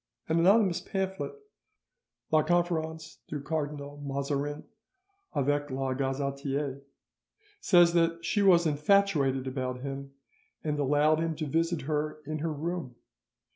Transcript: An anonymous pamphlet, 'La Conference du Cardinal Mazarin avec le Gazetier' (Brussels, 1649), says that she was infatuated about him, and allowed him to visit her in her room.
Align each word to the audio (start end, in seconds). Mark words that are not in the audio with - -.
An 0.27 0.39
anonymous 0.39 0.81
pamphlet, 0.81 1.33
'La 2.31 2.41
Conference 2.41 3.19
du 3.27 3.39
Cardinal 3.39 3.97
Mazarin 4.03 4.63
avec 5.35 5.69
le 5.69 5.93
Gazetier' 5.93 6.81
(Brussels, 7.61 7.93
1649), 7.93 7.93
says 7.93 7.93
that 7.93 8.25
she 8.25 8.41
was 8.41 8.65
infatuated 8.65 9.45
about 9.45 9.81
him, 9.81 10.13
and 10.63 10.79
allowed 10.79 11.19
him 11.19 11.35
to 11.35 11.45
visit 11.45 11.81
her 11.83 12.17
in 12.25 12.39
her 12.39 12.51
room. 12.51 12.95